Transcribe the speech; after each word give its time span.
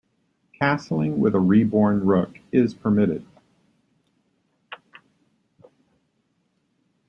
Castling 0.59 1.17
with 1.17 1.35
a 1.35 1.39
reborn 1.39 2.03
rook 2.03 2.39
is 2.51 2.73
permitted. 2.73 3.23